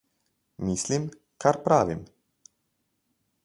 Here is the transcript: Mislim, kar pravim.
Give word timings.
Mislim, 0.69 1.05
kar 1.45 1.61
pravim. 1.67 2.03